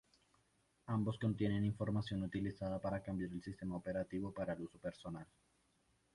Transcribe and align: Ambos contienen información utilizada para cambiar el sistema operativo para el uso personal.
Ambos 0.87 1.19
contienen 1.19 1.63
información 1.63 2.23
utilizada 2.23 2.79
para 2.81 3.03
cambiar 3.03 3.29
el 3.33 3.43
sistema 3.43 3.75
operativo 3.75 4.33
para 4.33 4.53
el 4.53 4.61
uso 4.63 4.79
personal. 4.79 5.27